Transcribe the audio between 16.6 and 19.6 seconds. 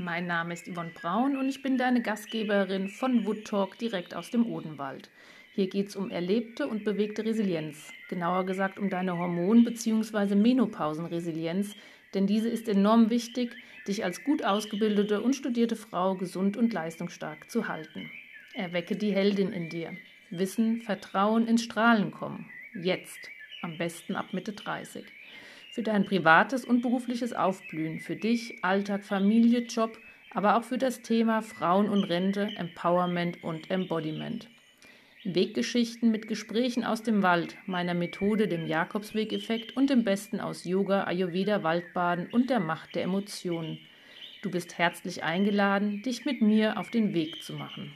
leistungsstark zu halten. Erwecke die Heldin